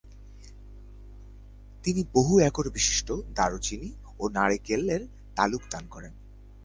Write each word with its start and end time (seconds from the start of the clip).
তিনি 1.83 2.01
বহু-একরবিশিষ্ট 2.13 3.11
দারুচিনি 3.35 3.89
ও 4.19 4.29
নারকেলের 4.29 5.01
তালুক 5.35 5.63
দান 5.71 5.83
করেন। 5.87 6.13